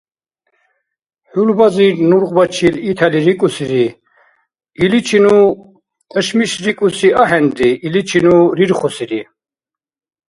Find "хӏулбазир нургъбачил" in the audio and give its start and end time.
1.31-2.75